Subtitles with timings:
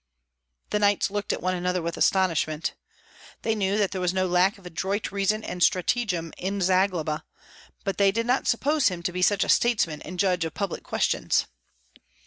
[0.71, 2.73] The knights looked at one another with astonishment.
[3.43, 7.23] They knew that there was no lack of adroit reason and stratagem in Zagloba,
[7.83, 10.81] but they did not suppose him to be such a statesman and judge of public
[10.81, 11.45] questions.